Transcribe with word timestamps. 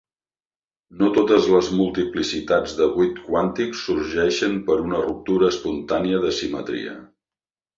No 1.01 1.09
totes 1.17 1.49
les 1.55 1.67
multiplicitats 1.81 2.73
de 2.81 2.87
buit 2.95 3.21
quàntic 3.27 3.77
sorgeixen 3.83 4.57
per 4.71 4.79
una 4.87 5.05
ruptura 5.05 5.51
espontània 5.55 6.25
de 6.25 6.33
simetria. 6.41 6.99